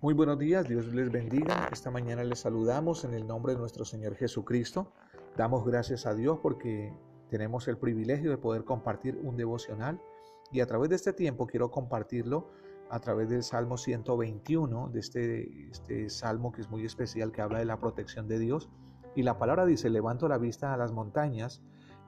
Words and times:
Muy 0.00 0.14
buenos 0.14 0.38
días, 0.38 0.68
Dios 0.68 0.86
les 0.94 1.10
bendiga. 1.10 1.68
Esta 1.72 1.90
mañana 1.90 2.22
les 2.22 2.38
saludamos 2.38 3.02
en 3.02 3.14
el 3.14 3.26
nombre 3.26 3.54
de 3.54 3.58
nuestro 3.58 3.84
Señor 3.84 4.14
Jesucristo. 4.14 4.92
Damos 5.36 5.66
gracias 5.66 6.06
a 6.06 6.14
Dios 6.14 6.38
porque 6.40 6.96
tenemos 7.28 7.66
el 7.66 7.78
privilegio 7.78 8.30
de 8.30 8.38
poder 8.38 8.62
compartir 8.62 9.18
un 9.20 9.36
devocional 9.36 10.00
y 10.52 10.60
a 10.60 10.66
través 10.66 10.90
de 10.90 10.94
este 10.94 11.12
tiempo 11.12 11.48
quiero 11.48 11.72
compartirlo 11.72 12.48
a 12.90 13.00
través 13.00 13.28
del 13.28 13.42
Salmo 13.42 13.76
121, 13.76 14.88
de 14.90 15.00
este, 15.00 15.68
este 15.68 16.08
salmo 16.10 16.52
que 16.52 16.60
es 16.60 16.70
muy 16.70 16.84
especial 16.84 17.32
que 17.32 17.42
habla 17.42 17.58
de 17.58 17.64
la 17.64 17.80
protección 17.80 18.28
de 18.28 18.38
Dios. 18.38 18.68
Y 19.16 19.24
la 19.24 19.36
palabra 19.36 19.66
dice, 19.66 19.90
levanto 19.90 20.28
la 20.28 20.38
vista 20.38 20.72
a 20.72 20.76
las 20.76 20.92
montañas, 20.92 21.60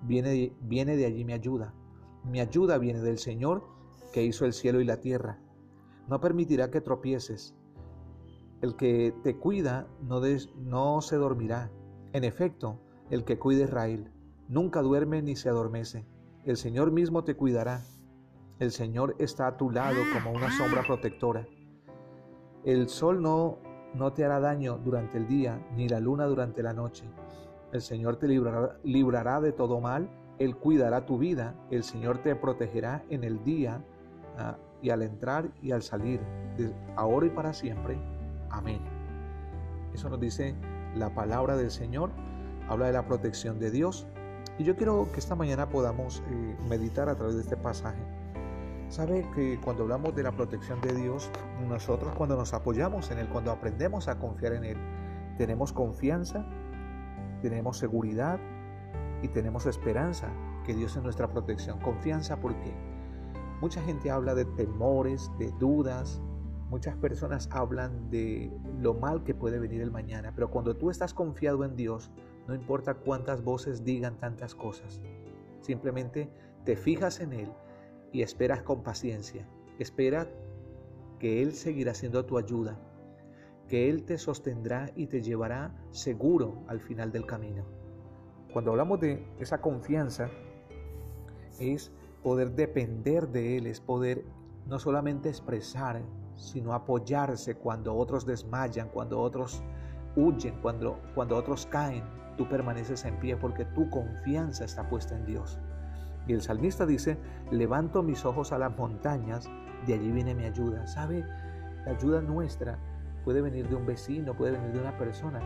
viene, 0.02 0.54
viene 0.60 0.96
de 0.96 1.06
allí 1.06 1.24
mi 1.24 1.32
ayuda. 1.32 1.74
Mi 2.22 2.38
ayuda 2.38 2.78
viene 2.78 3.00
del 3.00 3.18
Señor 3.18 3.64
que 4.12 4.22
hizo 4.22 4.44
el 4.44 4.52
cielo 4.52 4.80
y 4.80 4.84
la 4.84 5.00
tierra. 5.00 5.40
No 6.06 6.20
permitirá 6.20 6.70
que 6.70 6.80
tropieces 6.80 7.56
el 8.62 8.76
que 8.76 9.14
te 9.22 9.36
cuida 9.36 9.86
no, 10.02 11.00
se 11.00 11.16
dormirá. 11.16 11.70
En 12.12 12.24
efecto, 12.24 12.80
el 13.08 13.24
que 13.24 13.38
cuida 13.38 13.64
Israel 13.64 14.12
nunca 14.48 14.82
duerme 14.82 15.22
ni 15.22 15.36
se 15.36 15.48
adormece. 15.48 16.06
El 16.44 16.56
Señor 16.56 16.90
mismo 16.90 17.24
te 17.24 17.36
cuidará. 17.36 17.82
El 18.58 18.72
Señor 18.72 19.14
está 19.18 19.46
a 19.46 19.56
tu 19.56 19.70
lado 19.70 20.00
como 20.12 20.32
una 20.32 20.50
sombra 20.50 20.82
protectora. 20.86 21.46
El 22.64 22.88
sol 22.88 23.22
no, 23.22 23.58
no 23.94 24.12
te 24.12 24.24
hará 24.24 24.40
daño 24.40 24.78
durante 24.78 25.16
el 25.16 25.26
día, 25.26 25.66
ni 25.74 25.88
la 25.88 26.00
luna 26.00 26.26
durante 26.26 26.62
la 26.62 26.74
noche. 26.74 27.04
El 27.72 27.80
Señor 27.80 28.16
te 28.16 28.28
librará, 28.28 28.78
librará 28.82 29.40
de 29.40 29.52
todo 29.52 29.80
mal, 29.80 30.10
Él 30.38 30.56
cuidará 30.56 31.06
tu 31.06 31.16
vida, 31.16 31.54
el 31.70 31.84
Señor 31.84 32.18
te 32.18 32.34
protegerá 32.34 33.04
en 33.08 33.24
el 33.24 33.42
día 33.44 33.82
ah, 34.36 34.58
y 34.82 34.90
al 34.90 35.02
entrar 35.02 35.50
y 35.62 35.70
al 35.70 35.82
salir, 35.82 36.20
ahora 36.96 37.26
y 37.26 37.30
para 37.30 37.54
siempre. 37.54 38.19
Amén. 38.50 38.80
Eso 39.94 40.08
nos 40.08 40.20
dice 40.20 40.54
la 40.94 41.14
palabra 41.14 41.56
del 41.56 41.70
Señor, 41.70 42.10
habla 42.68 42.86
de 42.86 42.92
la 42.92 43.06
protección 43.06 43.58
de 43.58 43.70
Dios. 43.70 44.06
Y 44.58 44.64
yo 44.64 44.76
quiero 44.76 45.10
que 45.12 45.20
esta 45.20 45.34
mañana 45.34 45.68
podamos 45.68 46.22
eh, 46.28 46.56
meditar 46.68 47.08
a 47.08 47.14
través 47.14 47.36
de 47.36 47.42
este 47.42 47.56
pasaje. 47.56 48.02
Sabe 48.88 49.24
que 49.34 49.60
cuando 49.64 49.84
hablamos 49.84 50.14
de 50.16 50.24
la 50.24 50.32
protección 50.32 50.80
de 50.80 50.92
Dios, 50.94 51.30
nosotros 51.68 52.12
cuando 52.16 52.36
nos 52.36 52.52
apoyamos 52.52 53.10
en 53.10 53.18
Él, 53.18 53.28
cuando 53.28 53.52
aprendemos 53.52 54.08
a 54.08 54.18
confiar 54.18 54.54
en 54.54 54.64
Él, 54.64 54.76
tenemos 55.38 55.72
confianza, 55.72 56.44
tenemos 57.40 57.78
seguridad 57.78 58.38
y 59.22 59.28
tenemos 59.28 59.66
esperanza 59.66 60.28
que 60.66 60.74
Dios 60.74 60.96
es 60.96 61.02
nuestra 61.02 61.28
protección. 61.28 61.78
Confianza 61.78 62.40
porque 62.40 62.74
mucha 63.60 63.80
gente 63.82 64.10
habla 64.10 64.34
de 64.34 64.44
temores, 64.44 65.30
de 65.38 65.52
dudas, 65.52 66.20
Muchas 66.70 66.94
personas 66.94 67.48
hablan 67.50 68.10
de 68.10 68.48
lo 68.78 68.94
mal 68.94 69.24
que 69.24 69.34
puede 69.34 69.58
venir 69.58 69.80
el 69.80 69.90
mañana, 69.90 70.32
pero 70.32 70.52
cuando 70.52 70.76
tú 70.76 70.88
estás 70.88 71.12
confiado 71.12 71.64
en 71.64 71.74
Dios, 71.74 72.12
no 72.46 72.54
importa 72.54 72.94
cuántas 72.94 73.42
voces 73.42 73.84
digan 73.84 74.16
tantas 74.18 74.54
cosas, 74.54 75.00
simplemente 75.62 76.30
te 76.64 76.76
fijas 76.76 77.18
en 77.18 77.32
Él 77.32 77.48
y 78.12 78.22
esperas 78.22 78.62
con 78.62 78.84
paciencia. 78.84 79.48
Espera 79.80 80.28
que 81.18 81.42
Él 81.42 81.54
seguirá 81.54 81.92
siendo 81.92 82.24
tu 82.24 82.38
ayuda, 82.38 82.78
que 83.66 83.90
Él 83.90 84.04
te 84.04 84.16
sostendrá 84.16 84.92
y 84.94 85.08
te 85.08 85.22
llevará 85.22 85.74
seguro 85.90 86.62
al 86.68 86.80
final 86.80 87.10
del 87.10 87.26
camino. 87.26 87.64
Cuando 88.52 88.70
hablamos 88.70 89.00
de 89.00 89.26
esa 89.40 89.60
confianza, 89.60 90.30
es 91.58 91.90
poder 92.22 92.52
depender 92.52 93.26
de 93.26 93.56
Él, 93.56 93.66
es 93.66 93.80
poder 93.80 94.24
no 94.66 94.78
solamente 94.78 95.28
expresar 95.28 96.02
sino 96.40 96.72
apoyarse 96.72 97.54
cuando 97.56 97.94
otros 97.94 98.24
desmayan, 98.24 98.88
cuando 98.88 99.20
otros 99.20 99.62
huyen, 100.16 100.58
cuando, 100.62 100.98
cuando 101.14 101.36
otros 101.36 101.66
caen. 101.66 102.02
Tú 102.36 102.48
permaneces 102.48 103.04
en 103.04 103.18
pie 103.20 103.36
porque 103.36 103.66
tu 103.66 103.90
confianza 103.90 104.64
está 104.64 104.88
puesta 104.88 105.14
en 105.14 105.26
Dios. 105.26 105.58
Y 106.26 106.32
el 106.32 106.40
salmista 106.40 106.86
dice, 106.86 107.18
levanto 107.50 108.02
mis 108.02 108.24
ojos 108.24 108.52
a 108.52 108.58
las 108.58 108.76
montañas, 108.76 109.50
de 109.86 109.94
allí 109.94 110.10
viene 110.10 110.34
mi 110.34 110.44
ayuda. 110.44 110.86
¿Sabe? 110.86 111.24
La 111.84 111.92
ayuda 111.92 112.22
nuestra 112.22 112.78
puede 113.24 113.42
venir 113.42 113.68
de 113.68 113.74
un 113.74 113.84
vecino, 113.84 114.34
puede 114.34 114.52
venir 114.52 114.72
de 114.72 114.80
una 114.80 114.96
persona, 114.96 115.40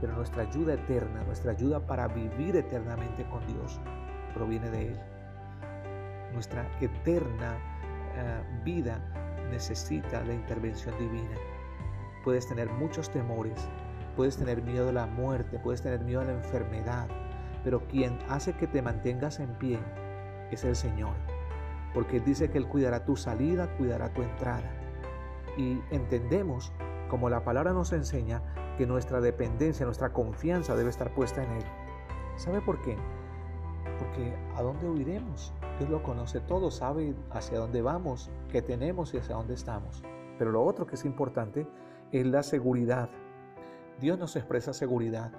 pero 0.00 0.14
nuestra 0.14 0.42
ayuda 0.42 0.74
eterna, 0.74 1.24
nuestra 1.24 1.52
ayuda 1.52 1.86
para 1.86 2.08
vivir 2.08 2.56
eternamente 2.56 3.26
con 3.28 3.46
Dios, 3.46 3.80
proviene 4.34 4.70
de 4.70 4.88
Él. 4.88 5.00
Nuestra 6.34 6.68
eterna 6.80 7.58
eh, 8.16 8.42
vida 8.64 9.00
necesita 9.50 10.22
la 10.22 10.34
intervención 10.34 10.96
divina. 10.98 11.36
Puedes 12.24 12.46
tener 12.46 12.70
muchos 12.70 13.10
temores, 13.10 13.68
puedes 14.16 14.36
tener 14.36 14.62
miedo 14.62 14.88
a 14.88 14.92
la 14.92 15.06
muerte, 15.06 15.58
puedes 15.58 15.82
tener 15.82 16.00
miedo 16.00 16.20
a 16.20 16.24
la 16.24 16.32
enfermedad, 16.32 17.08
pero 17.62 17.86
quien 17.88 18.18
hace 18.28 18.52
que 18.54 18.66
te 18.66 18.82
mantengas 18.82 19.40
en 19.40 19.54
pie 19.58 19.78
es 20.50 20.64
el 20.64 20.76
Señor. 20.76 21.14
Porque 21.92 22.20
dice 22.20 22.50
que 22.50 22.58
Él 22.58 22.66
cuidará 22.66 23.04
tu 23.04 23.16
salida, 23.16 23.68
cuidará 23.76 24.12
tu 24.12 24.22
entrada. 24.22 24.70
Y 25.56 25.80
entendemos, 25.90 26.72
como 27.08 27.30
la 27.30 27.44
palabra 27.44 27.72
nos 27.72 27.92
enseña, 27.92 28.42
que 28.76 28.86
nuestra 28.86 29.20
dependencia, 29.20 29.86
nuestra 29.86 30.12
confianza 30.12 30.74
debe 30.74 30.90
estar 30.90 31.14
puesta 31.14 31.42
en 31.42 31.52
Él. 31.52 31.64
¿Sabe 32.36 32.60
por 32.60 32.82
qué? 32.82 32.96
Porque 33.98 34.34
¿a 34.56 34.62
dónde 34.62 34.88
huiremos? 34.88 35.52
Dios 35.78 35.90
lo 35.90 36.02
conoce 36.02 36.40
todo, 36.40 36.70
sabe 36.70 37.14
hacia 37.30 37.58
dónde 37.58 37.82
vamos, 37.82 38.30
qué 38.48 38.62
tenemos 38.62 39.12
y 39.12 39.18
hacia 39.18 39.34
dónde 39.34 39.54
estamos. 39.54 40.02
Pero 40.38 40.52
lo 40.52 40.64
otro 40.64 40.86
que 40.86 40.94
es 40.94 41.04
importante 41.04 41.66
es 42.12 42.26
la 42.26 42.42
seguridad. 42.42 43.10
Dios 44.00 44.18
nos 44.18 44.36
expresa 44.36 44.72
seguridad. 44.72 45.32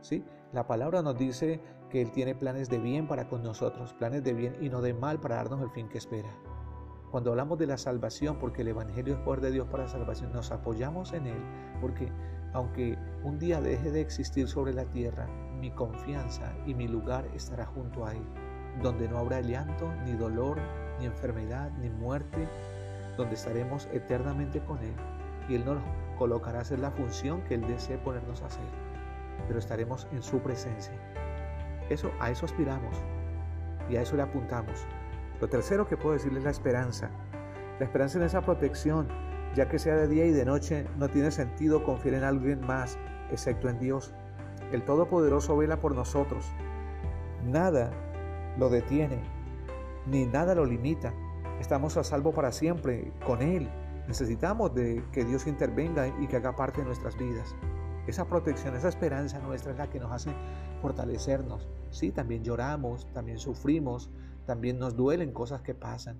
¿sí? 0.00 0.24
La 0.52 0.66
palabra 0.66 1.02
nos 1.02 1.16
dice 1.16 1.60
que 1.88 2.02
Él 2.02 2.10
tiene 2.10 2.34
planes 2.34 2.68
de 2.68 2.78
bien 2.78 3.08
para 3.08 3.28
con 3.28 3.42
nosotros, 3.42 3.94
planes 3.94 4.22
de 4.22 4.34
bien 4.34 4.56
y 4.60 4.68
no 4.68 4.82
de 4.82 4.92
mal 4.92 5.18
para 5.18 5.36
darnos 5.36 5.62
el 5.62 5.70
fin 5.70 5.88
que 5.88 5.98
espera. 5.98 6.28
Cuando 7.10 7.30
hablamos 7.30 7.58
de 7.58 7.66
la 7.66 7.78
salvación, 7.78 8.38
porque 8.38 8.62
el 8.62 8.68
Evangelio 8.68 9.14
es 9.14 9.20
poder 9.20 9.40
de 9.40 9.50
Dios 9.50 9.66
para 9.68 9.84
la 9.84 9.88
salvación, 9.88 10.32
nos 10.32 10.52
apoyamos 10.52 11.12
en 11.12 11.26
Él, 11.26 11.42
porque 11.80 12.12
aunque 12.52 12.96
un 13.24 13.38
día 13.38 13.60
deje 13.60 13.90
de 13.90 14.00
existir 14.00 14.46
sobre 14.46 14.72
la 14.72 14.84
tierra, 14.84 15.26
mi 15.58 15.72
confianza 15.72 16.54
y 16.66 16.74
mi 16.74 16.86
lugar 16.86 17.26
estará 17.34 17.66
junto 17.66 18.06
a 18.06 18.14
Él 18.14 18.49
donde 18.82 19.08
no 19.08 19.18
habrá 19.18 19.40
llanto, 19.40 19.92
ni 20.04 20.12
dolor, 20.12 20.58
ni 20.98 21.06
enfermedad, 21.06 21.70
ni 21.80 21.90
muerte, 21.90 22.48
donde 23.16 23.34
estaremos 23.34 23.88
eternamente 23.92 24.60
con 24.60 24.78
Él. 24.78 24.94
Y 25.48 25.56
Él 25.56 25.64
nos 25.64 25.78
colocará 26.18 26.58
a 26.58 26.62
hacer 26.62 26.78
la 26.78 26.90
función 26.90 27.42
que 27.42 27.54
Él 27.54 27.66
desee 27.66 27.98
ponernos 27.98 28.42
a 28.42 28.46
hacer, 28.46 28.64
pero 29.46 29.58
estaremos 29.58 30.06
en 30.12 30.22
su 30.22 30.40
presencia. 30.40 30.94
Eso, 31.88 32.10
a 32.20 32.30
eso 32.30 32.46
aspiramos 32.46 32.96
y 33.88 33.96
a 33.96 34.02
eso 34.02 34.16
le 34.16 34.22
apuntamos. 34.22 34.86
Lo 35.40 35.48
tercero 35.48 35.88
que 35.88 35.96
puedo 35.96 36.14
decirles 36.14 36.38
es 36.38 36.44
la 36.44 36.50
esperanza. 36.50 37.10
La 37.78 37.86
esperanza 37.86 38.18
en 38.18 38.24
esa 38.24 38.42
protección, 38.42 39.08
ya 39.54 39.68
que 39.68 39.78
sea 39.78 39.96
de 39.96 40.06
día 40.06 40.26
y 40.26 40.32
de 40.32 40.44
noche, 40.44 40.86
no 40.98 41.08
tiene 41.08 41.30
sentido 41.30 41.82
confiar 41.82 42.14
en 42.14 42.24
alguien 42.24 42.60
más, 42.60 42.98
excepto 43.30 43.68
en 43.68 43.78
Dios. 43.78 44.12
El 44.70 44.84
Todopoderoso 44.84 45.56
vela 45.56 45.80
por 45.80 45.94
nosotros. 45.94 46.46
Nada 47.42 47.90
lo 48.60 48.68
detiene, 48.68 49.18
ni 50.06 50.26
nada 50.26 50.54
lo 50.54 50.66
limita. 50.66 51.14
Estamos 51.60 51.96
a 51.96 52.04
salvo 52.04 52.32
para 52.32 52.52
siempre 52.52 53.10
con 53.24 53.40
Él. 53.40 53.70
Necesitamos 54.06 54.74
de 54.74 55.02
que 55.12 55.24
Dios 55.24 55.46
intervenga 55.46 56.08
y 56.20 56.26
que 56.26 56.36
haga 56.36 56.54
parte 56.54 56.80
de 56.80 56.86
nuestras 56.86 57.16
vidas. 57.16 57.56
Esa 58.06 58.26
protección, 58.26 58.76
esa 58.76 58.88
esperanza 58.88 59.38
nuestra 59.38 59.72
es 59.72 59.78
la 59.78 59.88
que 59.88 59.98
nos 59.98 60.12
hace 60.12 60.30
fortalecernos. 60.82 61.68
Sí, 61.90 62.12
también 62.12 62.44
lloramos, 62.44 63.10
también 63.14 63.38
sufrimos, 63.38 64.10
también 64.44 64.78
nos 64.78 64.94
duelen 64.94 65.32
cosas 65.32 65.62
que 65.62 65.74
pasan. 65.74 66.18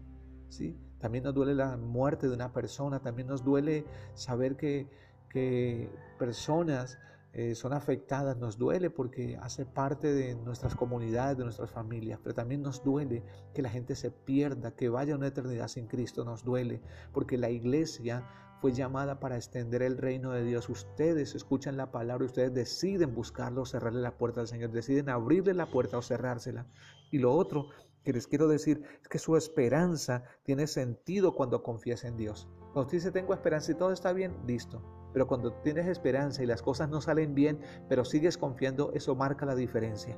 ¿sí? 0.48 0.78
También 0.98 1.24
nos 1.24 1.34
duele 1.34 1.54
la 1.54 1.76
muerte 1.76 2.26
de 2.26 2.34
una 2.34 2.52
persona, 2.54 3.00
también 3.00 3.28
nos 3.28 3.44
duele 3.44 3.84
saber 4.14 4.56
que, 4.56 4.88
que 5.28 5.90
personas 6.19 6.98
eh, 7.32 7.55
son 7.55 7.73
afectadas, 7.73 8.37
nos 8.38 8.59
duele 8.59 8.91
porque 8.91 9.38
hace 9.41 9.65
parte 9.65 10.12
de 10.12 10.35
nuestras 10.35 10.75
comunidades, 10.75 11.38
de 11.38 11.44
nuestras 11.44 11.71
familias, 11.71 12.19
pero 12.23 12.35
también 12.35 12.62
nos 12.62 12.82
duele 12.82 13.23
que 13.55 13.62
la 13.62 13.71
gente 13.71 13.94
se 13.94 14.11
pierda, 14.11 14.75
que 14.75 14.88
vaya 14.88 15.15
una 15.15 15.29
eternidad 15.29 15.69
sin 15.69 15.87
Cristo, 15.87 16.25
nos 16.25 16.43
duele 16.44 16.81
porque 17.12 17.38
la 17.38 17.50
iglesia 17.50 18.27
fue 18.61 18.73
llamada 18.73 19.21
para 19.21 19.37
extender 19.37 19.82
el 19.82 19.97
reino 19.97 20.32
de 20.32 20.44
Dios. 20.44 20.69
Ustedes 20.69 21.35
escuchan 21.35 21.77
la 21.77 21.91
palabra, 21.91 22.27
ustedes 22.27 22.53
deciden 22.53 23.15
buscarlo 23.15 23.62
o 23.62 23.67
cerrarle 23.67 24.03
la 24.03 24.19
puerta 24.19 24.41
al 24.41 24.49
Señor, 24.49 24.73
deciden 24.73 25.09
abrirle 25.09 25.55
la 25.55 25.71
puerta 25.71 25.99
o 25.99 26.03
cerrársela. 26.03 26.67
Y 27.11 27.19
lo 27.19 27.32
otro 27.32 27.69
que 28.05 28.12
les 28.12 28.27
quiero 28.27 28.49
decir 28.49 28.82
es 29.00 29.09
que 29.09 29.19
su 29.19 29.37
esperanza 29.37 30.25
tiene 30.43 30.67
sentido 30.67 31.35
cuando 31.35 31.62
confías 31.62 32.05
en 32.05 32.17
Dios. 32.17 32.49
Cuando 32.59 32.82
usted 32.82 32.99
dice 32.99 33.12
tengo 33.12 33.35
esperanza 33.35 33.73
y 33.73 33.77
todo 33.77 33.93
está 33.93 34.12
bien, 34.12 34.37
listo. 34.47 35.00
Pero 35.12 35.26
cuando 35.26 35.52
tienes 35.62 35.86
esperanza 35.86 36.42
y 36.42 36.46
las 36.46 36.62
cosas 36.62 36.88
no 36.88 37.00
salen 37.00 37.34
bien, 37.34 37.60
pero 37.88 38.04
sigues 38.04 38.38
confiando, 38.38 38.92
eso 38.94 39.14
marca 39.14 39.46
la 39.46 39.54
diferencia. 39.54 40.16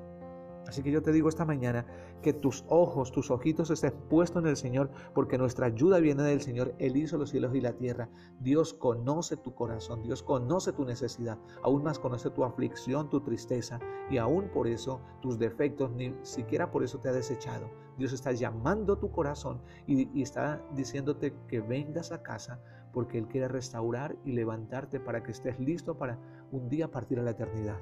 Así 0.73 0.83
que 0.83 0.91
yo 0.91 1.03
te 1.03 1.13
digo 1.13 1.29
esta 1.29 1.45
mañana 1.45 1.85
que 2.23 2.33
tus 2.33 2.65
ojos, 2.67 3.13
tus 3.13 3.31
ojitos 3.31 3.71
estén 3.71 3.93
puestos 4.09 4.43
en 4.43 4.49
el 4.49 4.57
Señor, 4.57 4.89
porque 5.13 5.37
nuestra 5.37 5.67
ayuda 5.67 5.99
viene 5.99 6.23
del 6.23 6.41
Señor. 6.41 6.75
Él 6.79 6.97
hizo 6.97 7.19
los 7.19 7.29
cielos 7.29 7.55
y 7.55 7.61
la 7.61 7.75
tierra. 7.75 8.09
Dios 8.41 8.73
conoce 8.73 9.37
tu 9.37 9.55
corazón, 9.55 10.03
Dios 10.03 10.23
conoce 10.23 10.73
tu 10.73 10.87
necesidad, 10.87 11.37
aún 11.63 11.83
más 11.83 11.99
conoce 11.99 12.31
tu 12.31 12.43
aflicción, 12.43 13.11
tu 13.11 13.21
tristeza, 13.21 13.81
y 14.09 14.17
aún 14.17 14.49
por 14.49 14.67
eso 14.67 15.03
tus 15.21 15.39
defectos, 15.39 15.91
ni 15.91 16.15
siquiera 16.23 16.71
por 16.71 16.83
eso 16.83 16.99
te 16.99 17.11
ha 17.11 17.13
desechado. 17.13 17.69
Dios 17.99 18.15
está 18.15 18.33
llamando 18.33 18.97
tu 18.97 19.11
corazón 19.11 19.61
y, 19.87 20.09
y 20.19 20.23
está 20.23 20.65
diciéndote 20.75 21.35
que 21.49 21.61
vengas 21.61 22.13
a 22.13 22.23
casa 22.23 22.63
porque 22.95 23.19
Él 23.19 23.29
quiere 23.29 23.49
restaurar 23.49 24.17
y 24.25 24.33
levantarte 24.33 25.01
para 25.01 25.23
que 25.23 25.33
estés 25.33 25.61
listo 25.61 25.99
para 25.99 26.19
un 26.51 26.71
día 26.71 26.91
partir 26.91 27.19
a 27.19 27.23
la 27.23 27.33
eternidad. 27.33 27.77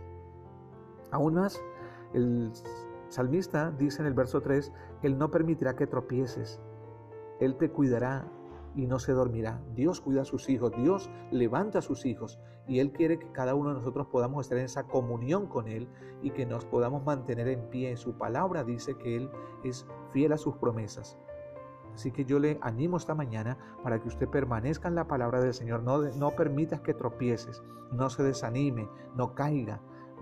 Aún 1.13 1.35
más, 1.35 1.61
el 2.13 2.53
salmista 3.09 3.71
dice 3.73 4.03
en 4.03 4.07
el 4.07 4.15
verso 4.15 4.41
3, 4.41 4.73
Él 5.03 5.19
no 5.19 5.31
permitirá 5.31 5.77
que 5.77 5.87
tropieces, 5.87 6.61
Él 7.41 7.57
te 7.57 7.71
cuidará 7.71 8.31
y 8.75 8.87
no 8.87 8.99
se 8.99 9.13
dormirá. 9.13 9.61
Dios 9.75 10.01
cuida 10.01 10.23
a 10.23 10.25
sus 10.25 10.49
hijos, 10.49 10.73
Dios 10.77 11.11
levanta 11.31 11.79
a 11.81 11.83
sus 11.83 12.07
hijos 12.07 12.39
y 12.67 12.79
Él 12.79 12.93
quiere 12.93 13.19
que 13.19 13.33
cada 13.33 13.55
uno 13.55 13.71
de 13.71 13.77
nosotros 13.77 14.07
podamos 14.07 14.47
estar 14.47 14.59
en 14.59 14.65
esa 14.65 14.85
comunión 14.85 15.47
con 15.47 15.69
Él 15.69 15.89
y 16.23 16.31
que 16.31 16.47
nos 16.47 16.65
podamos 16.65 17.05
mantener 17.05 17.49
en 17.49 17.69
pie. 17.71 17.97
Su 17.97 18.17
palabra 18.17 18.65
dice 18.65 18.97
que 18.97 19.17
Él 19.17 19.31
es 19.65 19.87
fiel 20.13 20.33
a 20.33 20.39
sus 20.39 20.57
promesas. 20.57 21.19
Así 21.95 22.13
que 22.13 22.25
yo 22.25 22.39
le 22.39 22.59
animo 22.63 22.97
esta 22.97 23.15
mañana 23.15 23.59
para 23.83 24.01
que 24.01 24.09
usted 24.09 24.29
permanezca 24.29 24.89
en 24.89 24.95
la 24.95 25.09
palabra 25.09 25.41
del 25.41 25.55
Señor. 25.55 25.83
No, 25.83 25.99
no 25.99 26.31
permitas 26.37 26.81
que 26.81 26.95
tropieces, 26.95 27.63
no 27.93 28.09
se 28.11 28.23
desanime, 28.23 28.89
no 29.17 29.35
caiga. 29.35 29.81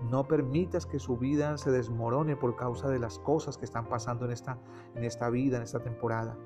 No 0.09 0.27
permitas 0.27 0.85
que 0.85 0.99
su 0.99 1.17
vida 1.17 1.57
se 1.57 1.71
desmorone 1.71 2.35
por 2.35 2.55
causa 2.55 2.89
de 2.89 2.99
las 2.99 3.19
cosas 3.19 3.57
que 3.57 3.65
están 3.65 3.87
pasando 3.87 4.25
en 4.25 4.31
esta, 4.31 4.57
en 4.95 5.03
esta 5.03 5.29
vida, 5.29 5.57
en 5.57 5.63
esta 5.63 5.81
temporada. 5.81 6.37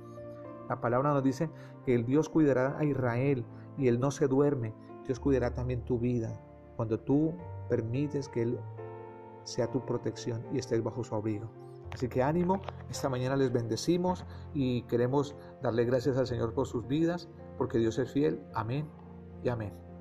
La 0.69 0.81
palabra 0.81 1.13
nos 1.13 1.23
dice 1.23 1.49
que 1.85 1.93
el 1.93 2.05
Dios 2.05 2.29
cuidará 2.29 2.77
a 2.77 2.83
Israel 2.83 3.45
y 3.77 3.87
Él 3.87 3.99
no 3.99 4.11
se 4.11 4.27
duerme. 4.27 4.73
Dios 5.05 5.19
cuidará 5.19 5.53
también 5.53 5.83
tu 5.83 5.99
vida. 5.99 6.39
Cuando 6.75 6.99
tú 6.99 7.33
permites 7.69 8.29
que 8.29 8.43
Él 8.43 8.59
sea 9.43 9.69
tu 9.69 9.85
protección 9.85 10.45
y 10.51 10.59
estés 10.59 10.81
bajo 10.83 11.03
su 11.03 11.15
abrigo. 11.15 11.49
Así 11.93 12.07
que 12.07 12.23
ánimo, 12.23 12.61
esta 12.89 13.07
mañana 13.07 13.35
les 13.35 13.51
bendecimos 13.51 14.25
y 14.53 14.81
queremos 14.83 15.35
darle 15.61 15.85
gracias 15.85 16.17
al 16.17 16.25
Señor 16.25 16.53
por 16.53 16.65
sus 16.65 16.87
vidas, 16.87 17.29
porque 17.57 17.77
Dios 17.77 17.99
es 17.99 18.11
fiel. 18.11 18.41
Amén 18.55 18.87
y 19.43 19.49
amén. 19.49 19.92